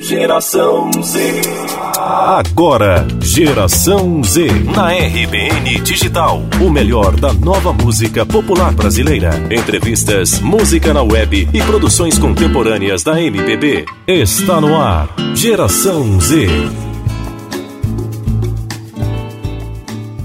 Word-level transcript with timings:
Geração 0.00 0.90
Z. 1.02 1.42
Agora, 1.98 3.04
Geração 3.20 4.22
Z. 4.22 4.46
Na 4.74 4.92
RBN 4.92 5.80
Digital. 5.82 6.42
O 6.64 6.70
melhor 6.70 7.16
da 7.16 7.32
nova 7.32 7.72
música 7.72 8.24
popular 8.24 8.72
brasileira. 8.72 9.30
Entrevistas, 9.50 10.40
música 10.40 10.94
na 10.94 11.02
web 11.02 11.48
e 11.52 11.62
produções 11.62 12.16
contemporâneas 12.16 13.02
da 13.02 13.20
MPB. 13.20 13.86
Está 14.06 14.60
no 14.60 14.76
ar. 14.76 15.08
Geração 15.34 16.20
Z. 16.20 16.46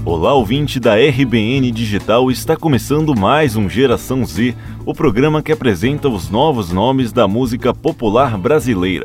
Olá, 0.04 0.34
ouvinte 0.34 0.78
da 0.78 0.94
RBN 0.94 1.72
Digital, 1.72 2.30
está 2.30 2.56
começando 2.56 3.18
mais 3.18 3.56
um 3.56 3.68
Geração 3.68 4.24
Z, 4.24 4.54
o 4.86 4.94
programa 4.94 5.42
que 5.42 5.50
apresenta 5.50 6.08
os 6.08 6.30
novos 6.30 6.70
nomes 6.70 7.12
da 7.12 7.26
música 7.26 7.74
popular 7.74 8.38
brasileira. 8.38 9.04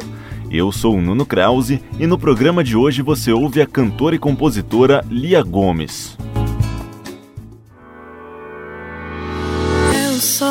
Eu 0.51 0.71
sou 0.71 0.95
o 0.95 1.01
Nuno 1.01 1.27
Krause 1.27 1.79
e 1.99 2.07
no 2.07 2.17
programa 2.17 2.63
de 2.63 2.75
hoje 2.75 3.03
você 3.03 3.31
ouve 3.31 3.61
a 3.61 3.67
cantora 3.67 4.15
e 4.15 4.19
compositora 4.19 5.05
Lia 5.07 5.43
Gomes. 5.43 6.17
Eu 9.93 10.13
só 10.13 10.47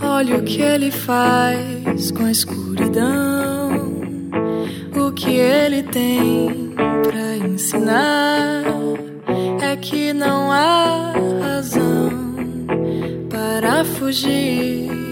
olho 0.00 0.38
o 0.38 0.42
que 0.44 0.62
ele 0.62 0.92
faz 0.92 2.12
com 2.12 2.24
a 2.24 2.30
escuridão, 2.30 3.70
o 4.94 5.10
que 5.10 5.30
ele 5.30 5.82
tem 5.82 6.72
pra 7.02 7.36
ensinar 7.48 8.62
é 9.60 9.74
que 9.74 10.12
não 10.12 10.52
há 10.52 11.12
razão 11.42 12.10
para 13.28 13.84
fugir 13.84 15.09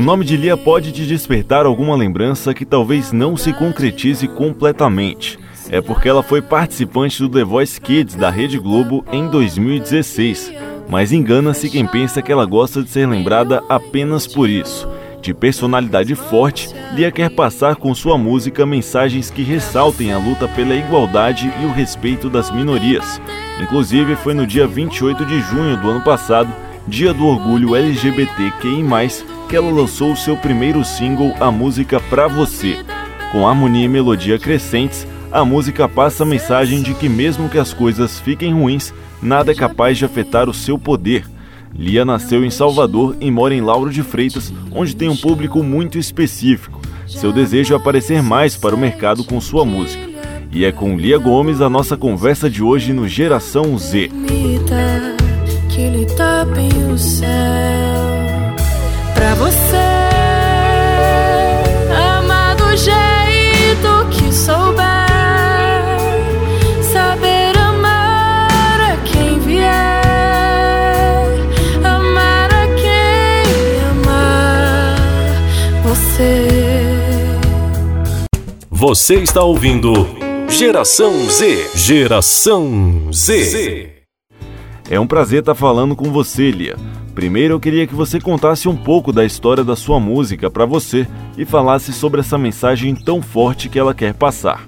o 0.00 0.02
nome 0.02 0.24
de 0.24 0.34
Lia 0.34 0.56
pode 0.56 0.92
te 0.92 1.04
despertar 1.04 1.66
alguma 1.66 1.94
lembrança 1.94 2.54
que 2.54 2.64
talvez 2.64 3.12
não 3.12 3.36
se 3.36 3.52
concretize 3.52 4.26
completamente. 4.26 5.38
É 5.68 5.82
porque 5.82 6.08
ela 6.08 6.22
foi 6.22 6.40
participante 6.40 7.20
do 7.20 7.28
The 7.28 7.44
Voice 7.44 7.78
Kids 7.78 8.14
da 8.14 8.30
Rede 8.30 8.58
Globo 8.58 9.04
em 9.12 9.28
2016. 9.28 10.54
Mas 10.88 11.12
engana-se 11.12 11.68
quem 11.68 11.86
pensa 11.86 12.22
que 12.22 12.32
ela 12.32 12.46
gosta 12.46 12.82
de 12.82 12.88
ser 12.88 13.06
lembrada 13.06 13.62
apenas 13.68 14.26
por 14.26 14.48
isso. 14.48 14.88
De 15.20 15.34
personalidade 15.34 16.14
forte, 16.14 16.70
Lia 16.94 17.12
quer 17.12 17.28
passar 17.28 17.76
com 17.76 17.94
sua 17.94 18.16
música 18.16 18.64
mensagens 18.64 19.30
que 19.30 19.42
ressaltem 19.42 20.14
a 20.14 20.18
luta 20.18 20.48
pela 20.48 20.74
igualdade 20.74 21.52
e 21.60 21.66
o 21.66 21.72
respeito 21.72 22.30
das 22.30 22.50
minorias. 22.50 23.20
Inclusive, 23.62 24.16
foi 24.16 24.32
no 24.32 24.46
dia 24.46 24.66
28 24.66 25.26
de 25.26 25.42
junho 25.42 25.76
do 25.76 25.90
ano 25.90 26.00
passado, 26.00 26.50
dia 26.88 27.12
do 27.12 27.26
orgulho 27.26 27.76
LGBTQI, 27.76 28.82
que 29.50 29.56
ela 29.56 29.68
lançou 29.68 30.12
o 30.12 30.16
seu 30.16 30.36
primeiro 30.36 30.84
single, 30.84 31.34
a 31.40 31.50
música 31.50 31.98
Pra 31.98 32.28
Você. 32.28 32.84
Com 33.32 33.48
harmonia 33.48 33.84
e 33.84 33.88
melodia 33.88 34.38
crescentes, 34.38 35.04
a 35.32 35.44
música 35.44 35.88
passa 35.88 36.22
a 36.22 36.26
mensagem 36.26 36.80
de 36.80 36.94
que, 36.94 37.08
mesmo 37.08 37.48
que 37.48 37.58
as 37.58 37.74
coisas 37.74 38.20
fiquem 38.20 38.54
ruins, 38.54 38.94
nada 39.20 39.50
é 39.50 39.54
capaz 39.54 39.98
de 39.98 40.04
afetar 40.04 40.48
o 40.48 40.54
seu 40.54 40.78
poder. 40.78 41.24
Lia 41.74 42.04
nasceu 42.04 42.44
em 42.44 42.50
Salvador 42.50 43.16
e 43.20 43.28
mora 43.28 43.52
em 43.52 43.60
Lauro 43.60 43.90
de 43.90 44.04
Freitas, 44.04 44.52
onde 44.70 44.94
tem 44.94 45.08
um 45.08 45.16
público 45.16 45.64
muito 45.64 45.98
específico. 45.98 46.80
Seu 47.08 47.32
desejo 47.32 47.74
é 47.74 47.76
aparecer 47.76 48.22
mais 48.22 48.54
para 48.54 48.76
o 48.76 48.78
mercado 48.78 49.24
com 49.24 49.40
sua 49.40 49.64
música. 49.64 50.08
E 50.52 50.64
é 50.64 50.70
com 50.70 50.96
Lia 50.96 51.18
Gomes 51.18 51.60
a 51.60 51.68
nossa 51.68 51.96
conversa 51.96 52.48
de 52.48 52.62
hoje 52.62 52.92
no 52.92 53.08
Geração 53.08 53.76
Z. 53.76 54.10
Que 55.68 55.88
lhe 55.88 56.06
o 56.92 56.98
céu 56.98 57.79
Você 78.90 79.14
está 79.22 79.44
ouvindo 79.44 79.92
Geração 80.48 81.12
Z. 81.12 81.78
Geração 81.78 83.12
Z. 83.12 83.88
É 84.90 84.98
um 84.98 85.06
prazer 85.06 85.38
estar 85.38 85.54
falando 85.54 85.94
com 85.94 86.06
você, 86.06 86.50
Lia. 86.50 86.74
Primeiro 87.14 87.54
eu 87.54 87.60
queria 87.60 87.86
que 87.86 87.94
você 87.94 88.20
contasse 88.20 88.68
um 88.68 88.76
pouco 88.76 89.12
da 89.12 89.24
história 89.24 89.62
da 89.62 89.76
sua 89.76 90.00
música 90.00 90.50
para 90.50 90.66
você 90.66 91.06
e 91.38 91.44
falasse 91.44 91.92
sobre 91.92 92.18
essa 92.18 92.36
mensagem 92.36 92.96
tão 92.96 93.22
forte 93.22 93.68
que 93.68 93.78
ela 93.78 93.94
quer 93.94 94.12
passar. 94.12 94.66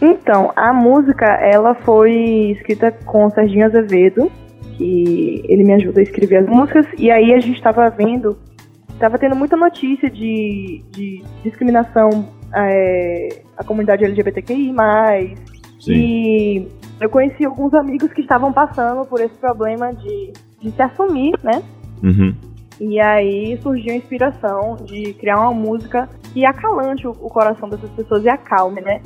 Então, 0.00 0.52
a 0.54 0.72
música 0.72 1.26
ela 1.26 1.74
foi 1.74 2.52
escrita 2.52 2.92
com 2.92 3.26
o 3.26 3.30
Serginho 3.30 3.66
Azevedo, 3.66 4.30
que 4.76 5.42
ele 5.48 5.64
me 5.64 5.72
ajuda 5.72 5.98
a 5.98 6.04
escrever 6.04 6.36
as 6.36 6.46
músicas, 6.46 6.86
e 6.96 7.10
aí 7.10 7.34
a 7.34 7.40
gente 7.40 7.56
estava 7.56 7.90
vendo, 7.90 8.38
estava 8.88 9.18
tendo 9.18 9.34
muita 9.34 9.56
notícia 9.56 10.08
de, 10.08 10.80
de 10.92 11.24
discriminação 11.42 12.40
é, 12.54 13.42
à 13.56 13.64
comunidade 13.64 14.04
LGBTQI+, 14.04 14.74
Sim. 15.80 15.92
e 15.92 16.68
eu 17.00 17.10
conheci 17.10 17.44
alguns 17.44 17.74
amigos 17.74 18.12
que 18.12 18.20
estavam 18.20 18.52
passando 18.52 19.04
por 19.06 19.20
esse 19.20 19.34
problema 19.34 19.92
de 19.92 20.32
de 20.62 20.70
se 20.70 20.82
assumir, 20.82 21.34
né? 21.42 21.62
Uhum. 22.02 22.34
E 22.80 23.00
aí 23.00 23.58
surgiu 23.60 23.92
a 23.92 23.96
inspiração 23.96 24.76
de 24.76 25.12
criar 25.14 25.40
uma 25.40 25.52
música 25.52 26.08
que 26.32 26.46
acalante 26.46 27.06
o, 27.06 27.12
coração 27.12 27.68
dessas 27.68 27.90
pessoas 27.90 28.24
e 28.24 28.28
acalme, 28.28 28.80
né? 28.80 29.02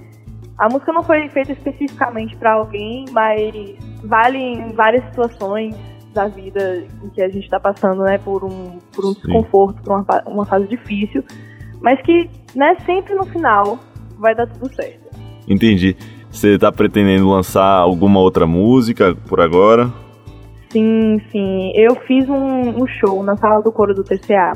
A 0.59 0.69
música 0.69 0.93
não 0.93 1.03
foi 1.03 1.29
feita 1.31 1.53
especificamente 1.53 2.37
para 2.37 2.53
alguém, 2.53 3.05
mas 3.11 3.53
vale 4.05 4.39
em 4.39 4.73
várias 4.73 5.05
situações 5.06 5.75
da 6.15 6.29
vida 6.29 6.85
em 7.03 7.11
que 7.11 7.21
a 7.21 7.29
gente 7.29 7.45
está 7.45 7.61
passando, 7.61 8.03
né, 8.05 8.17
por 8.17 8.43
um, 8.43 8.79
por 8.95 9.05
um 9.05 9.12
desconforto, 9.12 9.83
por 9.83 9.93
uma, 9.93 10.23
uma 10.27 10.47
fase 10.47 10.67
difícil, 10.67 11.23
mas 11.81 12.00
que, 12.03 12.28
né, 12.54 12.76
sempre 12.84 13.14
no 13.14 13.25
final 13.26 13.78
vai 14.19 14.34
dar 14.34 14.47
tudo 14.47 14.72
certo. 14.75 15.06
Entendi. 15.48 15.97
Você 16.31 16.54
está 16.54 16.70
pretendendo 16.70 17.31
lançar 17.31 17.78
alguma 17.78 18.20
outra 18.20 18.47
música 18.47 19.14
por 19.28 19.41
agora? 19.41 19.91
Sim, 20.70 21.19
sim. 21.32 21.72
Eu 21.75 21.94
fiz 22.06 22.28
um, 22.28 22.82
um 22.82 22.87
show 22.87 23.22
na 23.22 23.37
sala 23.37 23.62
do 23.62 23.72
coro 23.72 23.94
do 23.94 24.04
TCA 24.04 24.53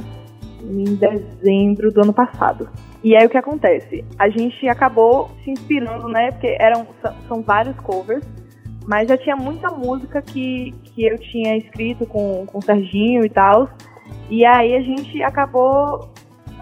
em 0.63 0.95
dezembro 0.97 1.91
do 1.91 2.03
ano 2.03 2.13
passado. 2.13 2.69
E 3.03 3.17
aí 3.17 3.25
o 3.25 3.31
que 3.31 3.39
acontece? 3.39 4.05
A 4.19 4.29
gente 4.29 4.69
acabou 4.69 5.31
se 5.43 5.51
inspirando, 5.51 6.09
né? 6.09 6.31
Porque 6.33 6.55
eram, 6.61 6.87
são 7.27 7.41
vários 7.41 7.75
covers, 7.77 8.27
mas 8.87 9.09
já 9.09 9.17
tinha 9.17 9.37
muita 9.37 9.71
música 9.71 10.21
que, 10.21 10.75
que 10.85 11.07
eu 11.07 11.19
tinha 11.19 11.57
escrito 11.57 12.05
com, 12.05 12.45
com 12.47 12.59
o 12.59 12.63
Serginho 12.63 13.25
e 13.25 13.31
tal. 13.31 13.71
E 14.29 14.45
aí 14.45 14.77
a 14.77 14.83
gente 14.83 15.23
acabou 15.23 16.11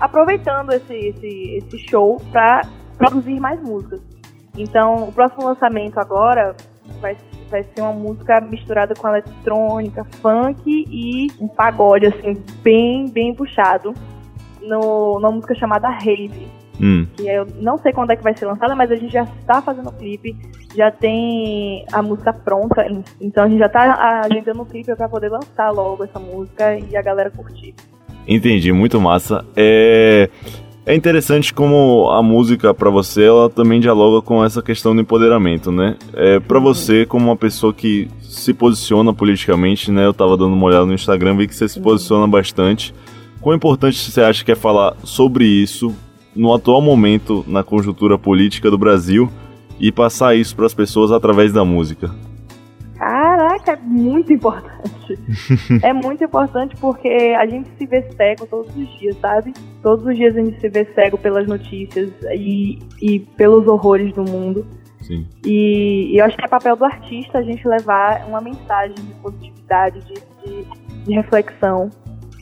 aproveitando 0.01 0.73
esse, 0.73 0.95
esse, 0.95 1.57
esse 1.57 1.79
show 1.89 2.21
para 2.33 2.63
produzir 2.97 3.39
mais 3.41 3.61
músicas. 3.63 4.01
Então, 4.57 5.09
o 5.09 5.13
próximo 5.13 5.45
lançamento 5.45 5.99
agora 5.99 6.57
vai 7.01 7.17
vai 7.51 7.65
ser 7.75 7.81
uma 7.81 7.93
música 7.93 8.41
misturada 8.41 8.95
com 8.95 9.09
eletrônica, 9.09 10.05
funk 10.21 10.63
e 10.67 11.29
um 11.41 11.49
pagode, 11.49 12.07
assim, 12.07 12.43
bem, 12.63 13.09
bem 13.09 13.35
puxado. 13.35 13.95
No, 14.61 15.15
numa 15.21 15.31
música 15.31 15.55
chamada 15.55 15.89
Rave. 15.89 16.49
Hum. 16.81 17.07
Que 17.17 17.27
eu 17.27 17.47
não 17.57 17.79
sei 17.79 17.93
quando 17.93 18.11
é 18.11 18.17
que 18.17 18.23
vai 18.23 18.37
ser 18.37 18.47
lançada, 18.47 18.75
mas 18.75 18.91
a 18.91 18.97
gente 18.97 19.13
já 19.13 19.23
está 19.23 19.63
fazendo 19.63 19.89
o 19.89 19.93
clipe, 19.93 20.37
já 20.75 20.91
tem 20.91 21.85
a 21.93 22.03
música 22.03 22.33
pronta, 22.33 22.87
então 23.21 23.45
a 23.45 23.49
gente 23.49 23.59
já 23.59 23.67
está 23.67 24.21
agendando 24.21 24.63
o 24.63 24.67
clipe 24.67 24.95
para 24.95 25.09
poder 25.09 25.29
lançar 25.29 25.71
logo 25.71 26.05
essa 26.05 26.21
música 26.21 26.79
e 26.79 26.97
a 26.97 27.03
galera 27.03 27.31
curtir. 27.31 27.75
Entendi, 28.29 28.71
muito 28.73 29.01
massa. 29.01 29.43
É, 29.57 30.29
é 30.85 30.95
interessante 30.95 31.55
como 31.55 32.11
a 32.11 32.23
música 32.23 32.75
para 32.75 32.91
você 32.91 33.25
ela 33.25 33.49
também 33.49 33.81
dialoga 33.81 34.21
com 34.21 34.45
essa 34.45 34.61
questão 34.61 34.95
do 34.95 35.01
empoderamento, 35.01 35.73
né? 35.73 35.97
É 36.13 36.39
para 36.39 36.61
você 36.61 37.07
como 37.07 37.25
uma 37.25 37.37
pessoa 37.37 37.73
que 37.73 38.07
se 38.21 38.53
posiciona 38.53 39.15
politicamente, 39.15 39.91
né? 39.91 40.05
Eu 40.05 40.13
tava 40.13 40.37
dando 40.37 40.53
uma 40.53 40.67
olhada 40.67 40.85
no 40.85 40.93
Instagram, 40.93 41.37
vi 41.37 41.49
que 41.49 41.55
você 41.55 41.67
se 41.67 41.81
posiciona 41.81 42.29
bastante. 42.29 42.95
Quão 43.41 43.57
importante 43.57 43.99
você 43.99 44.21
acha 44.21 44.45
que 44.45 44.53
é 44.53 44.57
falar 44.57 44.95
sobre 45.05 45.47
isso 45.47 45.95
no 46.37 46.53
atual 46.53 46.83
momento 46.83 47.43
na 47.49 47.63
conjuntura 47.63 48.19
política 48.19 48.71
do 48.71 48.77
Brasil 48.77 49.31
e 49.81 49.91
passar 49.91 50.37
isso 50.37 50.55
para 50.55 50.67
as 50.67 50.75
pessoas 50.75 51.11
através 51.13 51.51
da 51.51 51.65
música? 51.65 52.28
Caraca, 53.65 53.73
é 53.73 53.77
muito 53.77 54.33
importante. 54.33 55.19
é 55.83 55.93
muito 55.93 56.25
importante 56.25 56.77
porque 56.77 57.09
a 57.09 57.47
gente 57.47 57.69
se 57.77 57.87
vê 57.87 58.03
cego 58.17 58.47
todos 58.47 58.75
os 58.75 58.99
dias, 58.99 59.17
sabe? 59.21 59.53
Todos 59.83 60.05
os 60.07 60.17
dias 60.17 60.37
a 60.37 60.41
gente 60.41 60.61
se 60.61 60.69
vê 60.69 60.85
cego 60.95 61.19
pelas 61.19 61.47
notícias 61.47 62.11
e, 62.35 62.79
e 63.01 63.21
pelos 63.21 63.67
horrores 63.67 64.13
do 64.15 64.25
mundo. 64.25 64.67
Sim. 65.03 65.27
E, 65.45 66.13
e, 66.13 66.19
eu 66.19 66.25
acho 66.25 66.37
que 66.37 66.45
é 66.45 66.49
papel 66.49 66.77
do 66.77 66.85
artista 66.85 67.39
a 67.39 67.43
gente 67.43 67.67
levar 67.67 68.27
uma 68.29 68.41
mensagem 68.41 68.97
de 68.97 69.15
positividade, 69.23 70.01
de, 70.01 70.15
de, 70.45 71.05
de 71.05 71.15
reflexão 71.15 71.91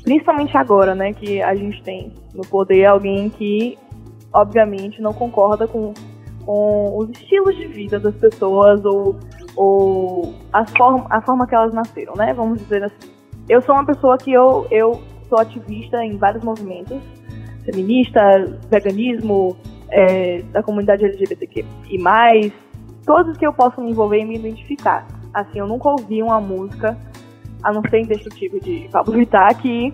principalmente 0.07 0.57
agora, 0.57 0.95
né, 0.95 1.13
que 1.13 1.43
a 1.43 1.53
gente 1.57 1.83
tem 1.83 2.13
no 2.33 2.47
poder 2.47 2.85
alguém 2.85 3.29
que, 3.29 3.77
obviamente, 4.33 5.03
não 5.03 5.13
concorda 5.13 5.67
com, 5.67 5.93
com 6.45 6.97
os 6.97 7.11
estilos 7.11 7.57
de 7.57 7.67
vida 7.67 7.99
das 7.99 8.15
pessoas 8.15 8.85
ou, 8.85 9.19
ou 9.57 10.35
a, 10.53 10.67
forma, 10.67 11.07
a 11.11 11.21
forma 11.23 11.47
que 11.47 11.55
elas 11.55 11.73
nasceram, 11.73 12.15
né, 12.15 12.33
vamos 12.35 12.59
dizer 12.61 12.85
assim. 12.85 13.11
Eu 13.49 13.63
sou 13.63 13.75
uma 13.75 13.87
pessoa 13.87 14.19
que 14.19 14.33
eu, 14.33 14.67
eu 14.71 15.01
sou 15.29 15.39
ativista 15.39 16.05
em 16.05 16.17
vários 16.17 16.43
movimentos, 16.45 17.01
feminista, 17.65 18.21
veganismo, 18.71 19.57
é, 19.89 20.43
da 20.53 20.63
comunidade 20.63 21.05
LGBTQ 21.05 21.65
e 21.89 21.99
mais, 21.99 22.53
todos 23.05 23.37
que 23.37 23.47
eu 23.47 23.53
posso 23.53 23.81
me 23.81 23.91
envolver 23.91 24.19
e 24.19 24.25
me 24.25 24.37
identificar. 24.37 25.07
Assim, 25.33 25.59
eu 25.59 25.67
nunca 25.67 25.89
ouvi 25.89 26.23
uma 26.23 26.41
música, 26.41 26.97
a 27.63 27.73
não 27.73 27.83
ser 27.89 28.01
Indestrutível 28.01 28.61
de 28.61 28.89
Pablo 28.91 29.15
Vittar, 29.15 29.57
que 29.61 29.93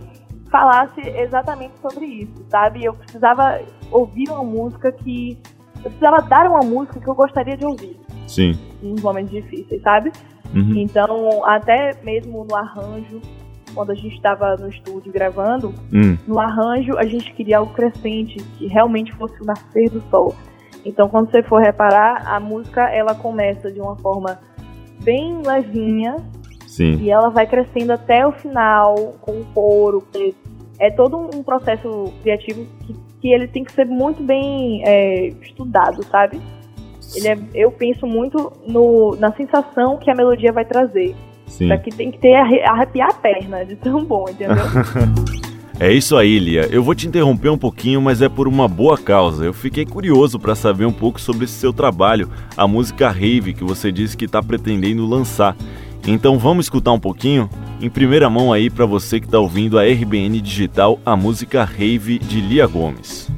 falasse 0.50 1.00
exatamente 1.00 1.74
sobre 1.80 2.04
isso, 2.04 2.44
sabe? 2.48 2.84
Eu 2.84 2.94
precisava 2.94 3.60
ouvir 3.90 4.30
uma 4.30 4.44
música 4.44 4.92
que. 4.92 5.38
Eu 5.76 5.90
precisava 5.90 6.22
dar 6.22 6.48
uma 6.48 6.60
música 6.60 7.00
que 7.00 7.08
eu 7.08 7.14
gostaria 7.14 7.56
de 7.56 7.64
ouvir. 7.64 7.98
Sim. 8.28 8.52
Em 8.82 8.94
momentos 9.00 9.30
difíceis, 9.30 9.80
sabe? 9.82 10.12
Uhum. 10.54 10.74
Então, 10.76 11.44
até 11.44 11.92
mesmo 12.02 12.44
no 12.44 12.54
arranjo, 12.54 13.20
quando 13.74 13.90
a 13.90 13.94
gente 13.94 14.14
estava 14.16 14.56
no 14.56 14.68
estúdio 14.68 15.12
gravando, 15.12 15.72
Hum. 15.92 16.16
no 16.26 16.38
arranjo 16.38 16.96
a 16.98 17.04
gente 17.04 17.32
queria 17.32 17.58
algo 17.58 17.72
crescente, 17.72 18.36
que 18.58 18.66
realmente 18.66 19.12
fosse 19.12 19.40
o 19.40 19.44
nascer 19.44 19.88
do 19.88 20.02
sol. 20.10 20.34
Então, 20.84 21.08
quando 21.08 21.30
você 21.30 21.42
for 21.42 21.60
reparar, 21.62 22.26
a 22.26 22.40
música 22.40 22.82
ela 22.90 23.14
começa 23.14 23.70
de 23.70 23.80
uma 23.80 23.96
forma 23.96 24.38
bem 25.02 25.40
levinha 25.42 26.16
Sim. 26.66 26.96
e 27.00 27.10
ela 27.10 27.28
vai 27.28 27.46
crescendo 27.46 27.92
até 27.92 28.26
o 28.26 28.32
final 28.32 28.94
com 29.20 29.32
o 29.40 29.44
coro. 29.54 30.02
É 30.78 30.90
todo 30.90 31.16
um 31.16 31.42
processo 31.42 32.12
criativo 32.22 32.66
que, 32.80 32.94
que 33.20 33.32
ele 33.32 33.46
tem 33.46 33.62
que 33.62 33.72
ser 33.72 33.86
muito 33.86 34.22
bem 34.22 34.82
é, 34.84 35.28
estudado, 35.28 36.02
sabe? 36.04 36.40
Ele 37.14 37.28
é, 37.28 37.38
eu 37.54 37.70
penso 37.70 38.06
muito 38.06 38.52
no, 38.66 39.16
na 39.18 39.32
sensação 39.32 39.96
que 39.98 40.10
a 40.10 40.14
melodia 40.14 40.52
vai 40.52 40.64
trazer. 40.64 41.14
Sim. 41.46 41.64
Isso 41.64 41.72
aqui 41.74 41.90
tem 41.90 42.10
que 42.10 42.18
ter 42.18 42.34
arre- 42.34 42.62
arrepiar 42.62 43.10
a 43.10 43.14
perna 43.14 43.64
de 43.64 43.76
tão 43.76 44.04
bom, 44.04 44.24
entendeu? 44.28 44.56
É 45.80 45.90
isso 45.90 46.16
aí, 46.16 46.38
Lia. 46.38 46.68
Eu 46.70 46.80
vou 46.80 46.94
te 46.94 47.08
interromper 47.08 47.48
um 47.48 47.58
pouquinho, 47.58 48.00
mas 48.00 48.22
é 48.22 48.28
por 48.28 48.46
uma 48.46 48.68
boa 48.68 48.96
causa. 48.96 49.44
Eu 49.44 49.52
fiquei 49.52 49.84
curioso 49.84 50.38
para 50.38 50.54
saber 50.54 50.84
um 50.84 50.92
pouco 50.92 51.20
sobre 51.20 51.44
esse 51.44 51.54
seu 51.54 51.72
trabalho, 51.72 52.28
a 52.56 52.68
música 52.68 53.08
Rave 53.08 53.52
que 53.52 53.64
você 53.64 53.90
disse 53.90 54.16
que 54.16 54.26
está 54.26 54.40
pretendendo 54.40 55.04
lançar. 55.04 55.56
Então 56.06 56.38
vamos 56.38 56.66
escutar 56.66 56.92
um 56.92 57.00
pouquinho? 57.00 57.50
Em 57.80 57.88
primeira 57.90 58.30
mão 58.30 58.52
aí 58.52 58.70
para 58.70 58.86
você 58.86 59.18
que 59.18 59.26
está 59.26 59.40
ouvindo 59.40 59.76
a 59.76 59.82
RBN 59.82 60.40
Digital, 60.40 61.00
a 61.04 61.16
música 61.16 61.64
Rave 61.64 62.18
de 62.20 62.40
Lia 62.40 62.66
Gomes. 62.66 63.28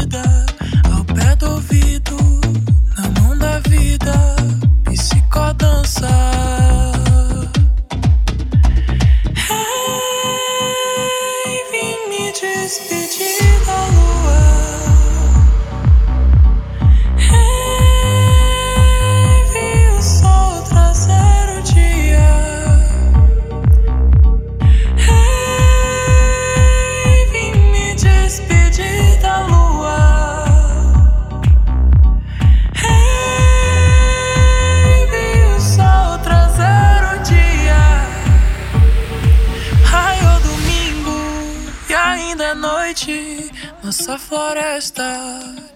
A 0.00 0.33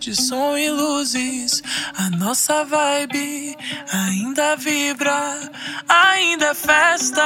de 0.09 0.17
som 0.17 0.57
e 0.57 0.71
luzes. 0.71 1.63
A 1.95 2.09
nossa 2.09 2.65
vibe 2.65 3.55
ainda 3.93 4.57
vibra, 4.57 5.39
ainda 5.87 6.47
é 6.47 6.55
festa. 6.55 7.23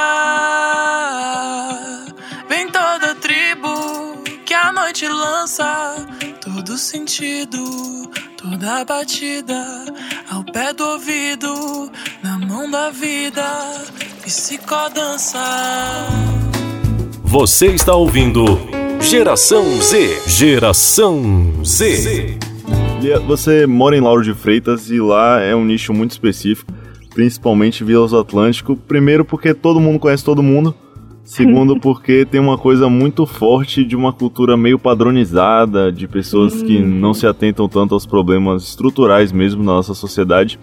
Vem 2.49 2.67
toda 2.67 3.15
tribo 3.15 4.21
que 4.45 4.53
a 4.53 4.73
noite 4.73 5.07
lança. 5.07 5.95
Todo 6.41 6.77
sentido, 6.77 8.11
toda 8.35 8.83
batida. 8.83 9.85
Ao 10.29 10.43
pé 10.43 10.73
do 10.73 10.83
ouvido, 10.85 11.89
na 12.21 12.37
mão 12.37 12.69
da 12.69 12.89
vida. 12.89 13.45
Psicodança. 14.23 15.39
Você 17.23 17.67
está 17.67 17.95
ouvindo 17.95 18.43
Geração 18.99 19.81
Z. 19.81 20.21
Geração 20.27 21.63
Z. 21.63 21.93
Lia, 21.95 22.42
você 23.25 23.67
mora 23.67 23.97
em 23.97 24.01
Lauro 24.01 24.23
de 24.23 24.33
Freitas 24.33 24.89
e 24.89 24.99
lá 24.99 25.41
é 25.41 25.55
um 25.55 25.65
nicho 25.65 25.93
muito 25.93 26.11
específico, 26.11 26.71
principalmente 27.13 27.83
Vila 27.83 28.07
do 28.07 28.17
Atlântico. 28.17 28.75
Primeiro 28.75 29.25
porque 29.25 29.53
todo 29.53 29.79
mundo 29.79 29.99
conhece 29.99 30.23
todo 30.23 30.41
mundo. 30.41 30.73
Segundo, 31.23 31.79
porque 31.81 32.25
tem 32.25 32.39
uma 32.39 32.57
coisa 32.57 32.89
muito 32.89 33.25
forte 33.25 33.83
de 33.83 33.95
uma 33.95 34.13
cultura 34.13 34.55
meio 34.55 34.79
padronizada, 34.79 35.91
de 35.91 36.07
pessoas 36.07 36.61
que 36.61 36.79
não 36.79 37.13
se 37.13 37.27
atentam 37.27 37.67
tanto 37.67 37.93
aos 37.93 38.05
problemas 38.05 38.63
estruturais 38.63 39.31
mesmo 39.31 39.63
na 39.63 39.73
nossa 39.73 39.93
sociedade. 39.93 40.59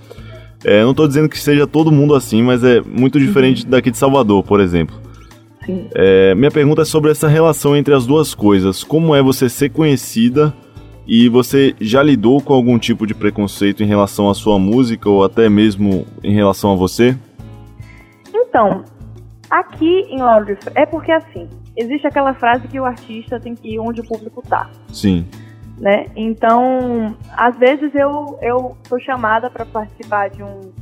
É, 0.65 0.83
não 0.83 0.91
estou 0.91 1.09
dizendo 1.09 1.29
que 1.29 1.39
seja 1.39 1.67
todo 1.67 1.91
mundo 1.91 2.15
assim, 2.15 2.43
mas 2.43 2.63
é 2.63 2.81
muito 2.81 3.19
diferente 3.19 3.67
daqui 3.67 3.91
de 3.91 3.97
Salvador, 3.97 4.43
por 4.43 4.61
exemplo. 4.61 4.97
É, 5.95 6.35
minha 6.35 6.51
pergunta 6.51 6.83
é 6.83 6.85
sobre 6.85 7.11
essa 7.11 7.29
relação 7.29 7.77
entre 7.77 7.95
as 7.95 8.07
duas 8.07 8.35
coisas. 8.35 8.83
Como 8.83 9.15
é 9.15 9.23
você 9.23 9.49
ser 9.49 9.71
conhecida 9.71 10.55
e 11.07 11.29
você 11.29 11.75
já 11.81 12.03
lidou 12.03 12.41
com 12.41 12.53
algum 12.53 12.79
tipo 12.79 13.07
de 13.07 13.15
preconceito 13.15 13.83
em 13.83 13.87
relação 13.87 14.29
à 14.29 14.35
sua 14.35 14.59
música 14.59 15.09
ou 15.09 15.25
até 15.25 15.49
mesmo 15.49 16.07
em 16.23 16.33
relação 16.33 16.73
a 16.73 16.77
você? 16.77 17.17
Então, 18.33 18.85
aqui 19.51 20.07
em 20.09 20.19
Freitas, 20.19 20.59
é 20.75 20.87
porque 20.87 21.13
assim, 21.13 21.49
existe 21.77 22.07
aquela 22.07 22.35
frase 22.35 22.69
que 22.69 22.79
o 22.79 22.85
artista 22.85 23.41
tem 23.41 23.55
que 23.55 23.75
ir 23.75 23.79
onde 23.79 24.01
o 24.01 24.05
público 24.05 24.43
tá, 24.49 24.71
Sim. 24.93 25.27
né? 25.79 26.07
Então, 26.15 27.17
às 27.37 27.57
vezes 27.59 27.95
eu, 27.95 28.39
eu 28.43 28.77
sou 28.89 29.01
chamada 29.01 29.49
para 29.51 29.65
participar 29.65 30.31
de 30.31 30.43
um, 30.43 30.73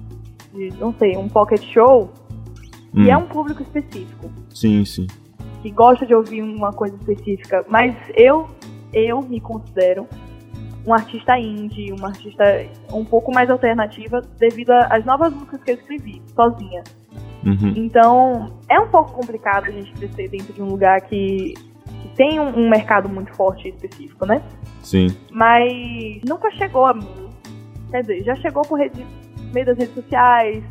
de, 0.52 0.72
não 0.78 0.94
sei, 0.98 1.16
um 1.16 1.28
pocket 1.28 1.62
show, 1.72 2.10
Hum, 2.94 3.04
e 3.04 3.10
é 3.10 3.16
um 3.16 3.26
público 3.26 3.62
específico, 3.62 4.30
Sim, 4.48 4.84
sim. 4.84 5.06
que 5.60 5.70
gosta 5.70 6.06
de 6.06 6.14
ouvir 6.14 6.42
uma 6.42 6.72
coisa 6.72 6.96
específica, 6.96 7.64
mas 7.68 7.94
eu, 8.14 8.48
eu 8.92 9.20
me 9.22 9.40
considero 9.40 10.06
um 10.86 10.94
artista 10.94 11.38
indie, 11.38 11.92
uma 11.92 12.08
artista 12.08 12.44
um 12.92 13.04
pouco 13.04 13.32
mais 13.32 13.50
alternativa 13.50 14.22
devido 14.38 14.70
às 14.70 15.04
novas 15.04 15.32
músicas 15.32 15.62
que 15.62 15.70
eu 15.72 15.74
escrevi, 15.76 16.22
sozinha. 16.34 16.82
Uhum. 17.44 17.74
Então, 17.76 18.58
é 18.68 18.80
um 18.80 18.88
pouco 18.88 19.12
complicado 19.12 19.66
a 19.66 19.70
gente 19.70 19.92
crescer 19.92 20.28
dentro 20.28 20.52
de 20.52 20.62
um 20.62 20.66
lugar 20.66 21.00
que, 21.02 21.54
que 21.54 22.08
tem 22.16 22.40
um, 22.40 22.48
um 22.56 22.68
mercado 22.68 23.08
muito 23.08 23.32
forte 23.34 23.68
e 23.68 23.70
específico, 23.70 24.26
né? 24.26 24.42
Sim. 24.82 25.08
Mas 25.30 26.20
nunca 26.26 26.50
chegou 26.52 26.86
a 26.86 26.94
mim. 26.94 27.28
Quer 27.90 28.02
dizer, 28.02 28.24
já 28.24 28.34
chegou 28.36 28.62
por 28.62 28.78
rede, 28.78 29.06
meio 29.52 29.66
das 29.66 29.78
redes 29.78 29.94
sociais, 29.94 30.64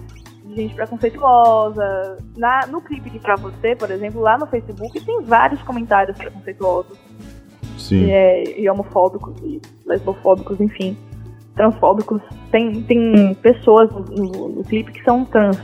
gente 0.56 0.74
preconceituosa. 0.74 2.18
Na, 2.36 2.66
no 2.68 2.82
clipe 2.82 3.10
de 3.10 3.20
Pra 3.20 3.36
Você, 3.36 3.76
por 3.76 3.92
exemplo, 3.92 4.22
lá 4.22 4.38
no 4.38 4.48
Facebook, 4.48 5.00
tem 5.02 5.22
vários 5.22 5.62
comentários 5.64 6.18
preconceituosos. 6.18 6.98
Sim. 7.88 8.06
E, 8.06 8.12
é, 8.12 8.60
e 8.60 8.70
homofóbicos, 8.70 9.34
e 9.42 9.62
lesbofóbicos, 9.86 10.60
enfim. 10.60 10.98
Transfóbicos. 11.56 12.22
Tem, 12.52 12.84
tem 12.84 13.34
pessoas 13.36 13.90
no, 13.92 14.02
no, 14.02 14.50
no 14.50 14.64
clipe 14.64 14.92
que 14.92 15.04
são 15.04 15.24
trans. 15.26 15.58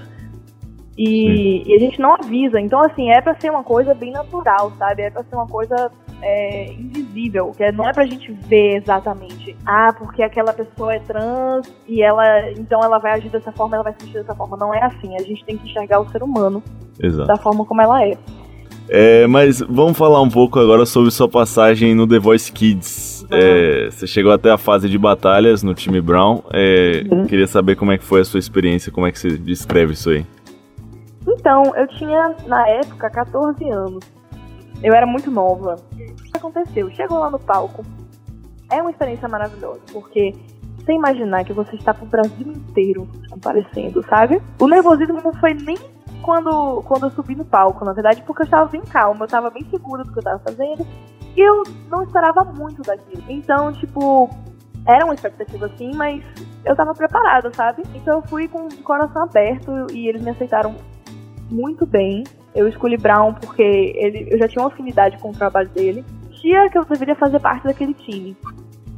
E, 0.97 1.63
e, 1.67 1.75
a 1.75 1.79
gente 1.79 1.99
não 1.99 2.13
avisa. 2.13 2.59
Então, 2.59 2.79
assim, 2.81 3.09
é 3.11 3.19
pra 3.19 3.39
ser 3.39 3.49
uma 3.49 3.63
coisa 3.63 3.93
bem 3.93 4.11
natural, 4.11 4.71
sabe? 4.77 5.01
É 5.01 5.09
pra 5.09 5.23
ser 5.23 5.35
uma 5.35 5.47
coisa 5.47 5.91
é, 6.21 6.71
invisível, 6.71 7.51
que 7.51 7.63
é, 7.63 7.71
não 7.71 7.87
é 7.87 7.91
pra 7.91 8.05
gente 8.05 8.31
ver 8.31 8.77
exatamente. 8.77 9.55
Ah, 9.65 9.91
porque 9.97 10.21
aquela 10.21 10.53
pessoa 10.53 10.93
é 10.93 10.99
trans 10.99 11.71
e 11.87 12.01
ela. 12.01 12.51
Então 12.51 12.81
ela 12.83 12.99
vai 12.99 13.13
agir 13.13 13.29
dessa 13.29 13.51
forma, 13.51 13.75
ela 13.75 13.83
vai 13.83 13.93
se 13.93 14.01
sentir 14.01 14.19
dessa 14.19 14.35
forma. 14.35 14.55
Não 14.55 14.73
é 14.73 14.83
assim. 14.83 15.15
A 15.15 15.23
gente 15.23 15.43
tem 15.45 15.57
que 15.57 15.67
enxergar 15.67 15.99
o 15.99 16.09
ser 16.09 16.21
humano 16.21 16.63
Exato. 17.01 17.27
da 17.27 17.37
forma 17.37 17.65
como 17.65 17.81
ela 17.81 18.05
é. 18.05 18.15
É, 18.89 19.25
mas 19.27 19.59
vamos 19.59 19.97
falar 19.97 20.21
um 20.21 20.29
pouco 20.29 20.59
agora 20.59 20.85
sobre 20.85 21.09
sua 21.11 21.27
passagem 21.27 21.95
no 21.95 22.07
The 22.07 22.19
Voice 22.19 22.51
Kids. 22.51 23.25
É, 23.31 23.89
você 23.89 24.05
chegou 24.05 24.31
até 24.31 24.51
a 24.51 24.57
fase 24.57 24.89
de 24.89 24.97
batalhas 24.97 25.63
no 25.63 25.73
time 25.73 26.01
Brown. 26.01 26.41
É. 26.51 27.03
Queria 27.27 27.47
saber 27.47 27.75
como 27.75 27.91
é 27.91 27.97
que 27.97 28.03
foi 28.03 28.21
a 28.21 28.25
sua 28.25 28.39
experiência, 28.39 28.91
como 28.91 29.07
é 29.07 29.11
que 29.11 29.19
você 29.19 29.37
descreve 29.37 29.93
isso 29.93 30.09
aí. 30.09 30.25
Então, 31.27 31.75
eu 31.75 31.87
tinha, 31.87 32.35
na 32.45 32.67
época, 32.67 33.09
14 33.09 33.69
anos. 33.69 34.03
Eu 34.83 34.93
era 34.93 35.05
muito 35.05 35.31
nova. 35.31 35.77
O 35.93 35.95
que 35.95 36.37
aconteceu? 36.37 36.91
Chegou 36.91 37.19
lá 37.19 37.29
no 37.29 37.39
palco. 37.39 37.85
É 38.69 38.81
uma 38.81 38.91
experiência 38.91 39.27
maravilhosa, 39.27 39.79
porque 39.91 40.33
sem 40.85 40.97
imaginar 40.97 41.45
que 41.45 41.53
você 41.53 41.75
está 41.75 41.93
pro 41.93 42.05
Brasil 42.05 42.47
inteiro 42.47 43.07
comparecendo, 43.29 44.03
sabe? 44.09 44.41
O 44.59 44.67
nervosismo 44.67 45.21
não 45.23 45.33
foi 45.33 45.53
nem 45.53 45.77
quando, 46.23 46.81
quando 46.83 47.03
eu 47.03 47.11
subi 47.11 47.35
no 47.35 47.45
palco, 47.45 47.85
na 47.85 47.93
verdade, 47.93 48.23
porque 48.23 48.41
eu 48.41 48.45
estava 48.45 48.65
bem 48.65 48.81
calma, 48.81 49.21
eu 49.21 49.25
estava 49.25 49.49
bem 49.49 49.63
segura 49.69 50.03
do 50.03 50.11
que 50.11 50.17
eu 50.17 50.21
estava 50.21 50.39
fazendo. 50.39 50.87
E 51.35 51.41
eu 51.41 51.63
não 51.89 52.03
esperava 52.03 52.43
muito 52.43 52.81
daquilo. 52.81 53.23
Então, 53.27 53.73
tipo, 53.73 54.29
era 54.87 55.05
uma 55.05 55.13
expectativa 55.13 55.65
assim, 55.65 55.91
mas 55.93 56.23
eu 56.65 56.75
tava 56.75 56.93
preparada, 56.93 57.51
sabe? 57.53 57.83
Então 57.93 58.19
eu 58.19 58.21
fui 58.23 58.47
com 58.47 58.67
o 58.67 58.83
coração 58.83 59.23
aberto 59.23 59.87
e 59.91 60.07
eles 60.07 60.23
me 60.23 60.31
aceitaram 60.31 60.75
muito 61.51 61.85
bem. 61.85 62.23
Eu 62.55 62.67
escolhi 62.67 62.97
Brown 62.97 63.33
porque 63.33 63.61
ele, 63.61 64.27
eu 64.31 64.37
já 64.37 64.47
tinha 64.47 64.63
uma 64.63 64.71
afinidade 64.71 65.17
com 65.17 65.29
o 65.29 65.33
trabalho 65.33 65.69
dele. 65.69 66.05
Tinha 66.41 66.69
que 66.69 66.77
eu 66.77 66.85
deveria 66.85 67.15
fazer 67.15 67.39
parte 67.39 67.63
daquele 67.63 67.93
time. 67.93 68.37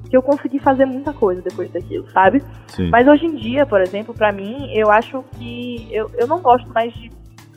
Que 0.09 0.15
eu 0.15 0.21
consegui 0.21 0.59
fazer 0.59 0.85
muita 0.85 1.13
coisa 1.13 1.41
depois 1.41 1.71
daquilo, 1.71 2.09
sabe? 2.11 2.43
Sim. 2.67 2.89
Mas 2.89 3.07
hoje 3.07 3.25
em 3.25 3.35
dia, 3.35 3.65
por 3.65 3.81
exemplo, 3.81 4.13
pra 4.13 4.31
mim, 4.31 4.69
eu 4.73 4.91
acho 4.91 5.23
que 5.37 5.87
eu, 5.91 6.09
eu 6.17 6.27
não 6.27 6.39
gosto 6.41 6.67
mais 6.73 6.93
de, 6.93 7.09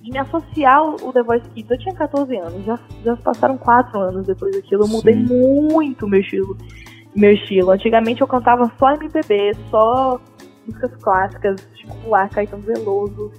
de 0.03 0.11
me 0.11 0.19
associar 0.19 0.77
ao 0.77 1.13
The 1.13 1.23
Voice 1.23 1.49
Kids. 1.51 1.71
Eu 1.71 1.79
tinha 1.79 1.95
14 1.95 2.37
anos, 2.37 2.65
já, 2.65 2.79
já 3.05 3.17
passaram 3.17 3.59
4 3.59 4.01
anos 4.01 4.27
depois 4.27 4.55
daquilo. 4.55 4.85
Eu 4.85 4.89
mudei 4.89 5.15
Sim. 5.15 5.27
muito 5.73 6.09
meu 6.09 6.21
estilo. 6.21 6.57
Meu 7.15 7.33
estilo. 7.33 7.71
Antigamente 7.71 8.21
eu 8.21 8.27
cantava 8.27 8.71
só 8.79 8.93
MPB, 8.93 9.55
só 9.71 10.21
músicas 10.67 10.95
clássicas, 10.97 11.69
Chico 11.75 11.97
Buarque, 12.05 12.35
Caetano 12.35 12.63
Veloso. 12.63 13.33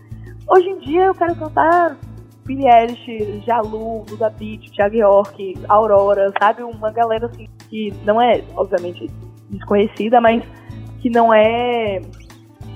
Hoje 0.47 0.69
em 0.69 0.79
dia 0.79 1.05
eu 1.05 1.13
quero 1.13 1.35
cantar 1.35 1.95
Billie 2.49 2.67
Eilish, 2.67 3.45
Jalu, 3.45 4.03
Duda 4.07 4.31
Beat, 4.31 4.71
Thiago 4.71 4.95
York, 4.95 5.53
Aurora, 5.67 6.33
sabe? 6.41 6.63
Uma 6.63 6.91
galera 6.91 7.27
assim 7.27 7.47
que 7.69 7.93
não 8.03 8.19
é, 8.19 8.43
obviamente, 8.55 9.07
desconhecida, 9.51 10.19
mas 10.19 10.43
que 10.99 11.11
não 11.11 11.31
é 11.31 12.01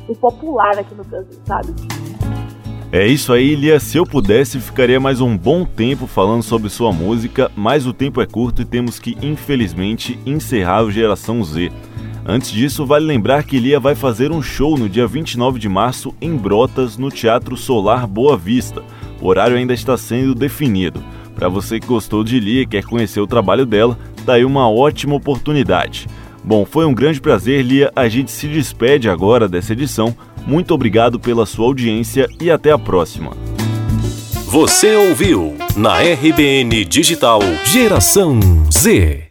o 0.07 0.13
popular 0.13 0.77
aqui 0.77 0.93
no 0.93 1.03
Brasil, 1.03 1.39
sabe? 1.45 1.73
É 2.91 3.07
isso 3.07 3.33
aí, 3.33 3.55
Lia. 3.55 3.79
Se 3.79 3.97
eu 3.97 4.05
pudesse, 4.05 4.59
ficaria 4.59 4.99
mais 4.99 5.19
um 5.19 5.35
bom 5.35 5.65
tempo 5.65 6.05
falando 6.05 6.43
sobre 6.43 6.69
sua 6.69 6.93
música, 6.93 7.51
mas 7.55 7.87
o 7.87 7.93
tempo 7.93 8.21
é 8.21 8.27
curto 8.27 8.61
e 8.61 8.65
temos 8.65 8.99
que, 8.99 9.17
infelizmente, 9.23 10.19
encerrar 10.23 10.83
o 10.83 10.91
Geração 10.91 11.43
Z. 11.43 11.71
Antes 12.23 12.51
disso, 12.51 12.85
vale 12.85 13.07
lembrar 13.07 13.43
que 13.43 13.59
Lia 13.59 13.79
vai 13.79 13.95
fazer 13.95 14.31
um 14.31 14.41
show 14.41 14.77
no 14.77 14.87
dia 14.87 15.07
29 15.07 15.57
de 15.57 15.67
março 15.67 16.13
em 16.21 16.37
Brotas, 16.37 16.95
no 16.95 17.09
Teatro 17.09 17.57
Solar 17.57 18.05
Boa 18.05 18.37
Vista. 18.37 18.83
O 19.23 19.27
horário 19.29 19.55
ainda 19.55 19.73
está 19.73 19.95
sendo 19.95 20.35
definido. 20.35 21.01
Para 21.33 21.47
você 21.47 21.79
que 21.79 21.87
gostou 21.87 22.25
de 22.25 22.41
Lia 22.41 22.63
e 22.63 22.67
quer 22.67 22.83
conhecer 22.83 23.21
o 23.21 23.27
trabalho 23.27 23.65
dela, 23.65 23.97
tá 24.25 24.33
aí 24.33 24.43
uma 24.43 24.69
ótima 24.69 25.15
oportunidade. 25.15 26.07
Bom, 26.43 26.65
foi 26.65 26.85
um 26.85 26.93
grande 26.93 27.21
prazer, 27.21 27.63
Lia. 27.63 27.89
A 27.95 28.09
gente 28.09 28.29
se 28.29 28.49
despede 28.49 29.09
agora 29.09 29.47
dessa 29.47 29.71
edição. 29.71 30.13
Muito 30.45 30.73
obrigado 30.73 31.21
pela 31.21 31.45
sua 31.45 31.67
audiência 31.67 32.27
e 32.41 32.51
até 32.51 32.71
a 32.71 32.77
próxima. 32.77 33.31
Você 34.47 34.93
ouviu 34.93 35.55
na 35.73 35.99
RBN 36.01 36.83
Digital 36.83 37.39
Geração 37.63 38.41
Z. 38.69 39.23